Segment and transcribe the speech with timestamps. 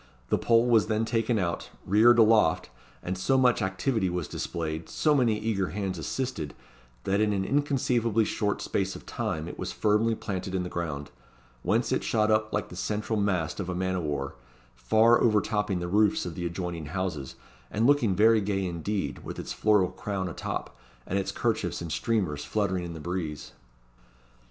[0.29, 2.71] The pole was then taken out, reared aloft,
[3.03, 6.55] and so much activity was displayed, so many eager hands assisted,
[7.03, 11.11] that in an inconceivably short space of time it was firmly planted in the ground;
[11.61, 14.33] whence it shot up like the central mast of a man of war,
[14.75, 17.35] far overtopping the roofs of the adjoining houses,
[17.69, 20.75] and looking very gay indeed, with its floral crown a top,
[21.05, 23.51] and its kerchiefs and streamers fluttering in the breeze.